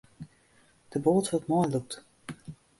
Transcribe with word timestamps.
De 0.91 0.99
boat 1.05 1.27
wurdt 1.29 1.49
meilûkt. 1.51 1.93